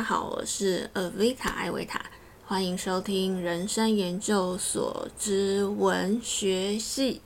[0.00, 2.02] 家好，我是阿维塔艾维塔，
[2.46, 7.20] 欢迎收听人生研究所之文学系。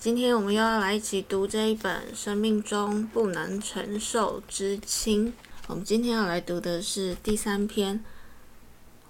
[0.00, 5.28] 今天我们又要来一起读这一本《生命中不能承受之轻》。
[5.68, 8.02] 我们今天要来读的是第三篇。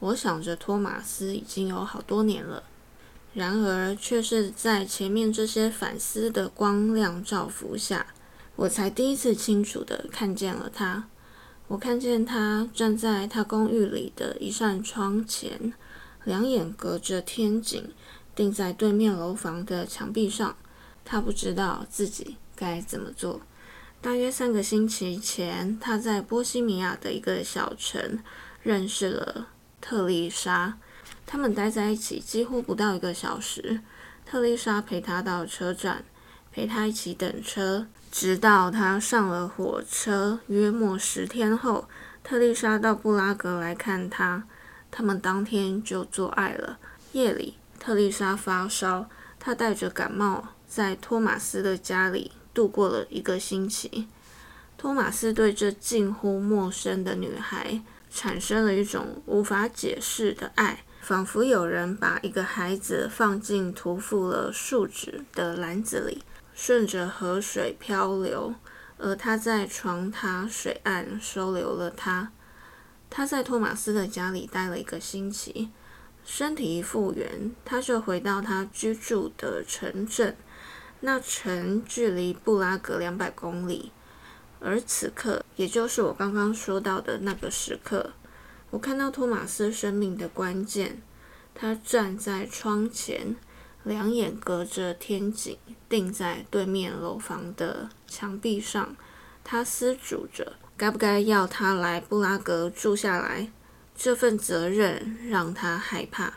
[0.01, 2.64] 我想着托马斯已经有好多年了，
[3.33, 8.08] 然而却是在前面这些反思的光亮照拂下，
[8.57, 11.08] 我才第一次清楚地看见了他。
[11.68, 15.72] 我看见他站在他公寓里的一扇窗前，
[16.25, 17.90] 两眼隔着天井，
[18.36, 20.56] 定在对面楼房的墙壁上。
[21.04, 23.40] 他不知道自己该怎么做。
[24.00, 28.20] 大约三个星期前，他在波西米亚的一个小城
[28.62, 29.48] 认识了
[29.80, 30.78] 特丽莎。
[31.26, 33.80] 他们待在一起几乎不到一个小时。
[34.25, 36.05] 特丽莎陪他到车站，
[36.53, 37.89] 陪他一起等车。
[38.19, 41.86] 直到他上了火车，约莫十天后，
[42.25, 44.45] 特丽莎到布拉格来看他。
[44.91, 46.78] 他们当天就做爱了。
[47.12, 54.08] 夜里，特丽莎发烧，她带着感冒在托马斯的家里度过了一个星期。
[54.78, 66.23] 托马斯对这近乎陌生的女孩产生了一种无法解释的爱，仿佛有人把一个孩子放进涂覆了树脂的篮子里。
[66.59, 68.55] 顺着河水漂流，
[68.97, 72.33] 而他在床榻水岸收留了他。
[73.11, 75.69] 他在托马斯的家里待了一个星期，
[76.25, 80.35] 身体一复原，他就回到他居住的城镇。
[81.01, 83.93] 那城距离布拉格两百公里。
[84.59, 88.13] 而此刻，也就是我刚刚说到的那个时刻，
[88.70, 91.03] 我看到托马斯生命的关键。
[91.55, 93.37] 他站在窗前。
[93.87, 95.56] 两眼隔着天井，
[95.89, 98.97] 定在对面楼房的墙壁上。
[99.45, 103.52] 他思忖着，该不该要他来布拉格住下来。
[103.95, 106.35] 这份责任让他害怕。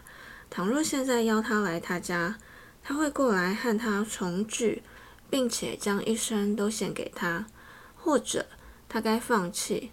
[0.51, 2.37] 倘若现在邀他来他家，
[2.83, 4.83] 他会过来和他重聚，
[5.27, 7.47] 并且将一生都献给他。
[7.95, 8.45] 或者，
[8.87, 9.89] 他该放弃。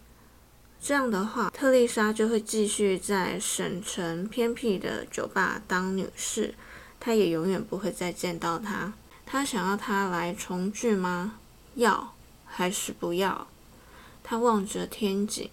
[0.78, 6.54] 这样的话，特丽莎就会继续在省城偏僻的酒吧当女士。
[6.98, 8.92] 他也永远不会再见到他。
[9.24, 11.34] 他想要他来重聚吗？
[11.74, 12.14] 要
[12.44, 13.48] 还是不要？
[14.22, 15.50] 他望着天井，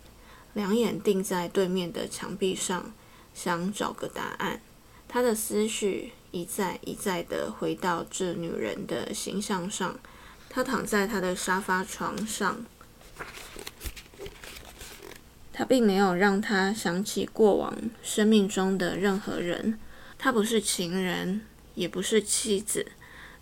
[0.53, 2.91] 两眼定在对面的墙壁上，
[3.33, 4.61] 想找个答案。
[5.07, 9.99] 他的思绪一再一再地回到这女人的形象上。
[10.49, 12.63] 他躺在他的沙发床上，
[15.51, 19.79] 他并没有让他想起过往生命中的任何人。
[20.23, 21.41] 他不是情人，
[21.75, 22.93] 也不是妻子，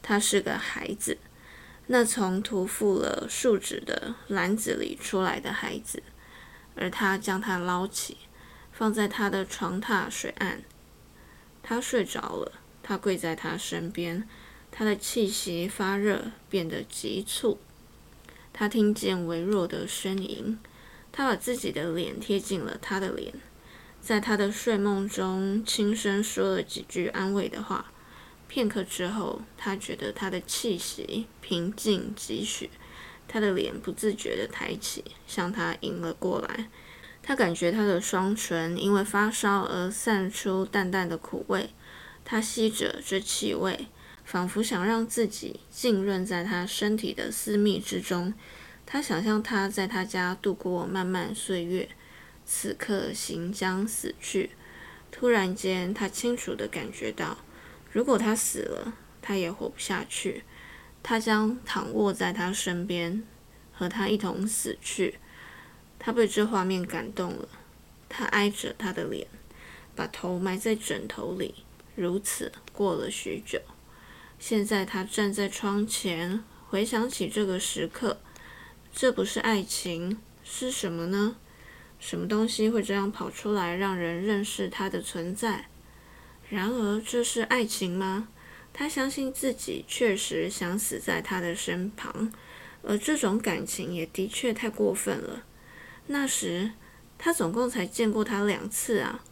[0.02, 1.20] 他是个孩子，
[1.86, 6.02] 那从涂覆了树脂的篮子里出来的孩子，
[6.74, 8.18] 而他将他捞起，
[8.72, 10.64] 放在他的床榻水岸。
[11.62, 14.28] 他睡着了，他跪在他身边，
[14.72, 17.60] 他的气息发热，变得急促。
[18.52, 20.58] 他听见微弱的呻吟，
[21.12, 23.36] 他把自己的脸贴近了他的脸。
[24.02, 27.86] 在他的睡梦中，轻声说了几句安慰的话。
[28.48, 32.70] 片刻之后，他觉得他的气息平静几许，
[33.28, 36.68] 他的脸不自觉地抬起，向他迎了过来。
[37.24, 41.70] 他感觉他的双唇因为发烧而散出淡淡的苦味。
[42.26, 43.88] 他吸着这气味，
[44.26, 48.34] 仿佛想让自己浸润在他身体的私密之中。
[48.86, 51.88] 他想象他在他家度过漫漫岁月。
[52.54, 54.50] 此刻行将死去，
[55.10, 57.38] 突然间，他清楚地感觉到，
[57.94, 60.44] 如果他死了，他也活不下去。
[61.02, 63.24] 他将躺卧在他身边，
[63.72, 65.18] 和他一同死去。
[65.98, 67.48] 他被这画面感动了，
[68.10, 69.26] 他挨着他的脸，
[69.96, 71.56] 把头埋在枕头里。
[71.96, 73.62] 如此过了许久，
[74.38, 78.20] 现在他站在窗前，回想起这个时刻。
[78.94, 81.38] 这不是爱情，是什么呢？
[82.02, 85.68] 什么东西会这样跑出来，让人认识它的存在？
[86.50, 88.28] 然而，这是爱情吗？
[88.74, 92.34] 他相信自己确实想死在他的身旁，
[92.82, 95.44] 而这种感情也的确太过分了。
[96.08, 96.72] 那时，
[97.18, 99.24] 他总共才见过他两次啊。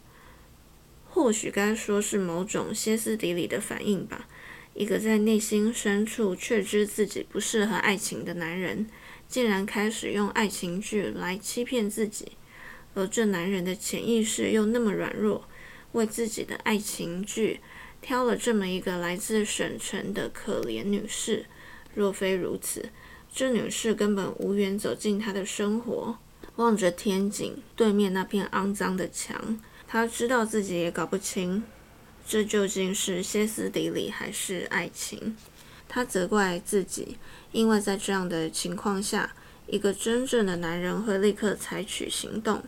[1.08, 4.28] 或许该说是某种歇斯底里的反应吧。
[4.74, 8.86] 一个在内心深处确知自己不适合爱情的男人，
[9.26, 12.32] 竟然开始用爱情剧来欺骗自己。
[12.94, 15.48] 而这男人的潜意识又那么软弱，
[15.92, 17.60] 为自己的爱情剧
[18.00, 21.46] 挑了这么一个来自省城的可怜女士。
[21.94, 22.90] 若非如此，
[23.32, 26.18] 这女士根本无缘走进他的生活。
[26.56, 31.62] 望着天井对面那片肮脏的墙，他知道自己也搞不清，
[32.26, 35.36] 这究竟是歇斯底里还是爱情。
[35.88, 37.16] 他责怪自己，
[37.52, 39.34] 因为在这样的情况下，
[39.66, 42.62] 一个真正的男人会立刻采取行动。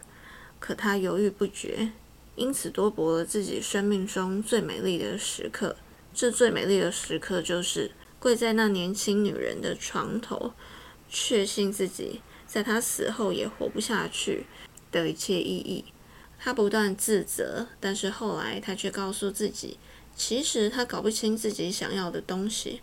[0.62, 1.90] 可他犹豫不决，
[2.36, 5.74] 因此多博了自己生命中最美丽的时刻。
[6.14, 10.52] 这最美丽的时刻，就是跪在那年轻女人的床头，
[11.10, 14.46] 确信自己在她死后也活不下去
[14.92, 15.86] 的一切意义。
[16.38, 19.78] 他不断自责，但是后来他却告诉自己，
[20.14, 22.82] 其实他搞不清自己想要的东西。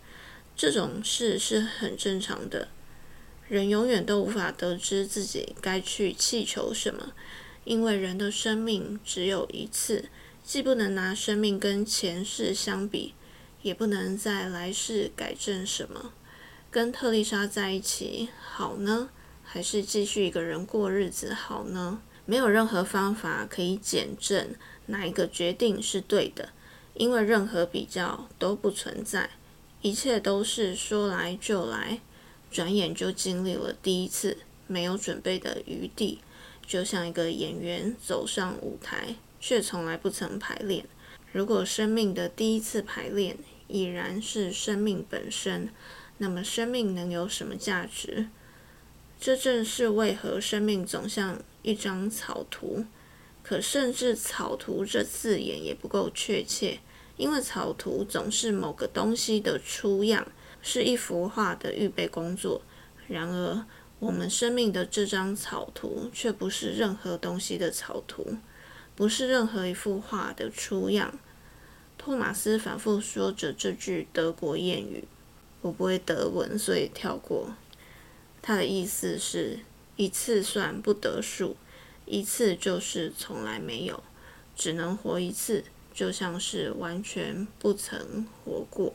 [0.54, 2.68] 这种事是很正常的，
[3.48, 7.12] 人永远都无法得知自己该去祈求什么，
[7.70, 10.08] 因为人的生命只有一次，
[10.42, 13.14] 既不能拿生命跟前世相比。
[13.62, 16.12] 也不能在来世改正什么。
[16.70, 19.10] 跟特丽莎在一起好呢，
[19.44, 22.00] 还是继续一个人过日子好呢？
[22.24, 24.54] 没有任何方法可以检证
[24.86, 26.48] 哪一个决定是对的，
[26.94, 29.28] 因为任何比较都不存在，
[29.82, 32.00] 一切都是说来就来，
[32.50, 36.20] 转眼就经历了第一次没有准备的余地，
[36.70, 40.84] 就像一个演员走上舞台，却从来不曾排练。
[41.32, 43.36] 如果生命的第一次排练
[43.66, 45.70] 已然是生命本身，
[46.18, 48.28] 那么生命能有什么价值？
[49.18, 52.84] 这正是为何生命总像一张草图。
[53.42, 56.78] 可甚至“草图”这字眼也不够确切，
[57.16, 60.24] 因为草图总是某个东西的出样，
[60.62, 62.62] 是一幅画的预备工作。
[63.08, 63.66] 然而，
[64.00, 68.36] 我们生命的这张草图却不是任何东西的草图。
[68.96, 71.18] 不是任何一幅画的初样。
[71.96, 75.04] 托马斯反复说着这句德国谚语，
[75.62, 77.54] 我不会德文，所以跳过。
[78.42, 79.60] 他的意思是：
[79.96, 81.56] 一次算不得数，
[82.04, 84.02] 一次就是从来没有，
[84.54, 85.64] 只能活一次，
[85.94, 88.92] 就像是完全不曾活过。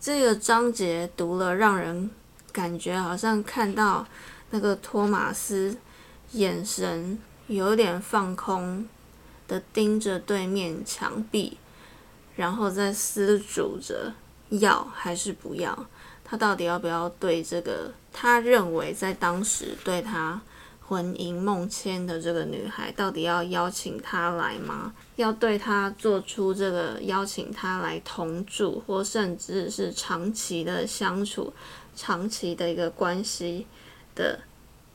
[0.00, 2.10] 这个章节读了，让人
[2.50, 4.08] 感觉好像看到
[4.54, 5.76] 那个托马斯
[6.30, 7.18] 眼神
[7.48, 8.86] 有点放空。
[9.46, 11.58] 的盯着对面墙壁，
[12.34, 14.14] 然后在思忖着
[14.48, 15.86] 要还是不要。
[16.24, 20.40] 他到底要不要对这个他认为在当时对他
[20.80, 24.94] 魂萦梦牵的这个女孩，到底要邀请她来吗？
[25.16, 31.52] 要对她做出这个邀请她来同住，或甚至是长期的相处、
[31.94, 33.66] 长期的一个关系
[34.14, 34.40] 的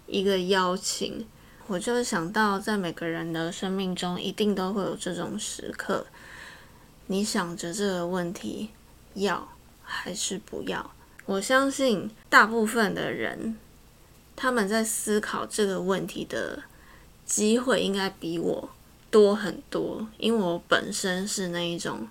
[0.08, 1.26] 一个邀请？
[1.68, 6.08] 我就想到，在每个人的生命中，一定都会有这种时刻。
[7.06, 8.70] 你想着这个问题，
[9.14, 9.50] 要
[9.84, 10.92] 还是不要？
[11.26, 13.56] 我相信大部分的人，
[14.36, 16.64] 他们在思考这个问题的
[17.24, 18.70] 机会，应该比我
[19.12, 20.08] 多很多。
[20.18, 22.08] 因为我本身是那一种，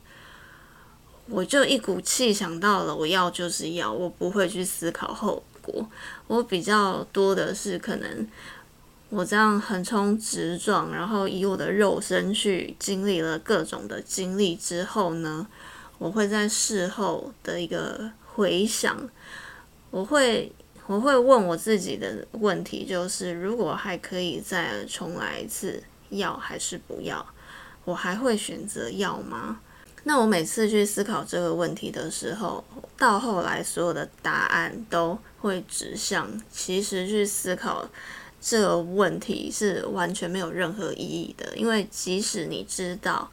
[1.27, 5.89] 我就一股气想到了，我要就是要，我不会去思考后果。
[6.27, 8.27] 我比较多的是可能。
[9.11, 15.47] 我这样横冲直撞，然后以我的肉身去经历了各种的经历之后呢，
[15.97, 19.09] 我会在事后的一个回想，
[19.91, 20.53] 我会
[20.87, 27.27] 我会问我自己的问题，就是如果还可以再重来一次，要还是不要？
[27.87, 29.61] 我还会选择要吗？
[30.05, 32.65] 那我每次去思考这个问题的时候，
[32.97, 37.89] 到后来所有的答案都会指向，其实去思考。
[38.41, 43.29] 这个问题是完全没有任何意义的，因为即使你知道，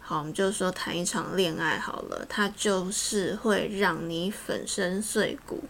[0.00, 5.62] 好，我们就说谈一场恋爱好了，它就是会让你粉身碎骨。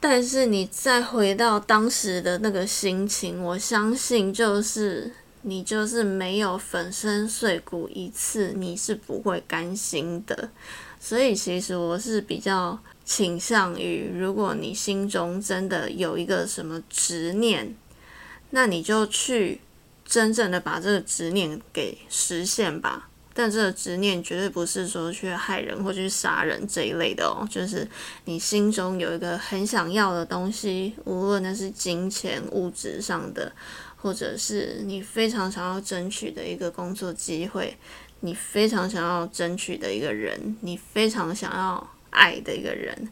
[0.00, 5.12] 但是你再回到当时的那个心情，我相信就是
[5.44, 10.50] 你就是没有粉身碎骨一次，你是不会甘心的。
[10.98, 12.78] 所以其实我是比较。
[13.06, 17.76] 倾向于，如果你心中真的有一个什么执念，
[18.48, 19.60] 那你就去
[20.06, 23.10] 真正的把这个执念给实现吧。
[23.34, 27.86] 但这个执念绝对不是说去害人或去杀人这一类的哦，就是
[28.24, 33.52] 你心中有一个很想要的东西，无论那是金钱、物质上的，
[34.04, 37.76] 或者是你非常想要争取的一个工作机会，
[38.20, 41.90] 你非常想要争取的一个人，你非常想要。
[42.16, 43.08] 爱的一个人，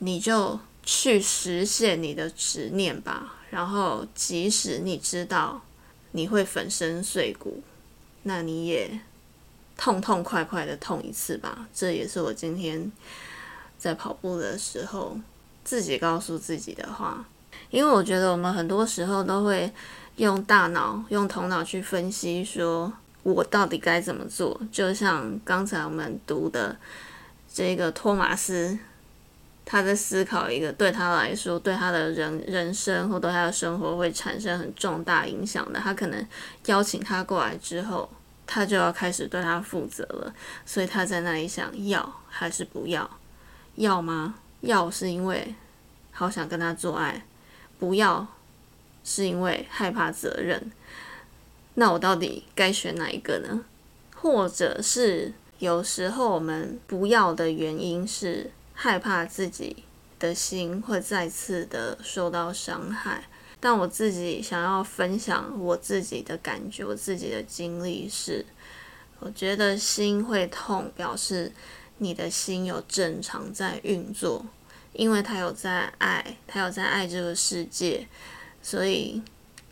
[0.00, 3.36] 你就去实现你的执念吧。
[3.50, 5.62] 然后，即使你知道
[6.10, 7.62] 你会粉身碎骨，
[8.24, 8.98] 那你也
[9.76, 11.68] 痛痛快快的痛一次吧。
[11.72, 12.90] 这也是我今天
[13.78, 15.16] 在跑步的时候
[15.62, 17.24] 自己告诉自己的话。
[17.70, 19.72] 因为我觉得我们很多时候都会
[20.16, 22.92] 用大脑、用头脑去分析，说
[23.22, 24.60] 我到底该怎么做。
[24.70, 26.76] 就像刚才我们读的
[27.52, 28.78] 这个托马斯，
[29.64, 36.26] 他在思考一个对他来说、对他的人人生或对他的生活会产生很重大影响的，他可能
[36.66, 38.10] 邀请他过来之后，
[38.46, 40.34] 他就要开始对他负责了。
[40.66, 43.08] 所以他在那里想要还是不要？
[43.76, 44.34] 要吗？
[44.60, 45.54] 要是因为
[46.10, 47.24] 好想跟他做爱。
[47.78, 48.26] 不要，
[49.04, 50.70] 是因为害怕责任。
[51.74, 53.64] 那我到底该选哪一个呢？
[54.14, 59.84] 或者是有时候我们不要的原因是害怕自己
[60.18, 63.24] 的心会再次的受到伤害。
[63.58, 68.44] 但我自己想要分享我自己的感觉，我自己的经历是，
[69.20, 71.52] 我觉得心会痛，表示
[71.98, 74.44] 你的心有正常在运作。
[74.92, 78.06] 因为他有在爱，他有在爱这个世界，
[78.62, 79.20] 所以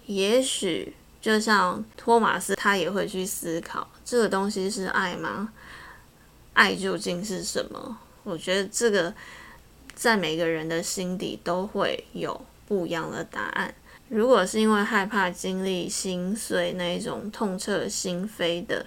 [0.06, 5.52] 也许就像托马斯，他也会去思考这个东西是爱吗？
[6.52, 7.96] 爱究竟是什么？
[8.24, 9.14] 我觉得这个
[9.94, 13.72] 在每个人的心底都会有不一样的答案。
[14.08, 18.84] 如果是因为害怕经历心碎那种痛彻心扉的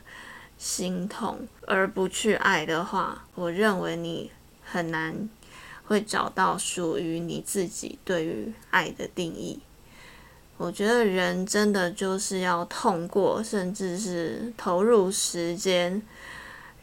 [0.57, 4.29] 心痛而不去爱的话，我认为你
[4.61, 5.29] 很难。
[5.85, 9.59] 会找到属于你自己对于爱的定义。
[10.57, 16.01] 我觉得人真的就是要痛过，甚至是投入时间，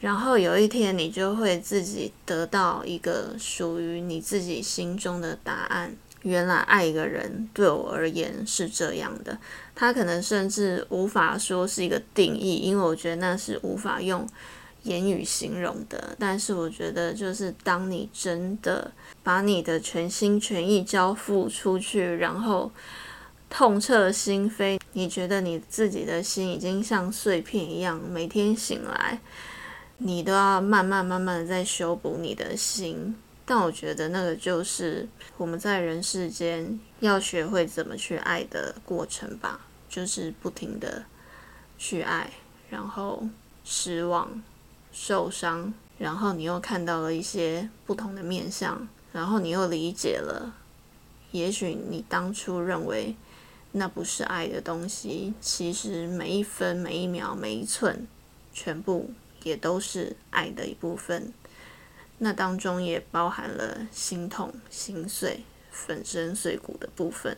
[0.00, 5.94] 然后有一天你就会自己得到一个属于你自己心中的答案。
[6.22, 9.38] 原来爱一个人对我而言是这样的，
[9.74, 14.26] 他可能甚至无法说是一个定义，因为我觉得那是无法用。
[14.84, 18.90] 言语形容的，但是我觉得，就是当你真的
[19.22, 22.72] 把你的全心全意交付出去，然后
[23.50, 29.21] 痛彻心扉，你觉得你自己的心已经像碎片一样，每天醒来，
[29.99, 33.14] 你都要慢慢慢慢的在修补你的心。
[33.45, 41.04] 但我觉得那个就是我们在人世间要学会怎么去爱的过程吧，就是不停的
[41.76, 42.30] 去爱，
[42.71, 43.26] 然后
[43.64, 44.42] 失望。
[44.92, 50.52] 受伤，然后你又看到了一些不同的面相，然后你又理解了，
[51.30, 53.14] 也许你当初认为
[53.72, 58.06] 那不是爱的东西，其实每一分、每一秒、每一寸，
[58.52, 59.10] 全部
[59.44, 61.32] 也都是爱的一部分。
[62.18, 67.36] 那当中也包含了心痛、心碎、粉身碎骨的部分。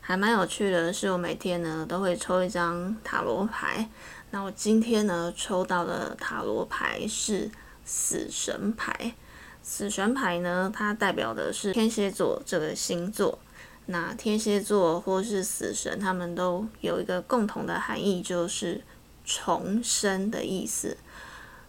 [0.00, 3.88] 还蛮有趣的是，我每天呢都会抽一张塔罗牌。
[4.30, 7.50] 那我今天呢抽到的塔罗牌是
[7.84, 9.14] 死神牌。
[9.62, 13.38] 死神牌呢，它代表的是天蝎座这个星座。
[13.86, 18.80] 那天蝎座或是死神，他们都有一个共同的含义，就是
[19.24, 20.96] 重生的意思。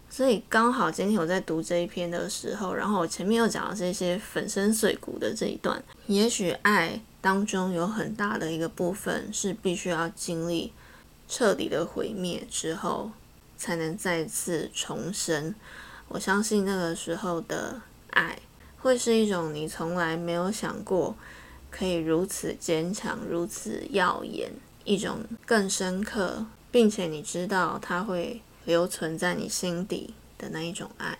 [0.08, 7.00] 所以刚好今天我在读这一篇的时候，然后我前面又讲了这些粉身碎骨的这一段，也许爱。
[7.18, 10.72] 当中有很大的一个部分是必须要经历
[11.26, 13.10] 彻底的毁灭之后，
[13.56, 15.52] 才能再次重生。
[16.06, 18.38] 我相信那个时候的爱，
[18.78, 21.16] 会是一种你从来没有想过
[21.76, 24.52] 可以如此坚强、如此耀眼，
[24.84, 31.18] 一种更深刻，并且你知道它会留存在你心底的那一种爱。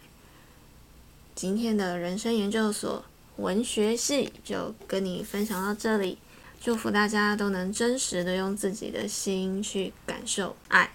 [1.34, 3.04] 今天的人生研究所。
[3.38, 6.16] 文学系就跟你分享到这里，
[6.58, 10.90] 祝福大家都能真实的用自己的心去感受爱，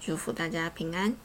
[0.00, 1.16] 祝福大家平安。